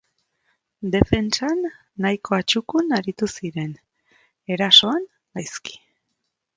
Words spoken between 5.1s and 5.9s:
gaizki.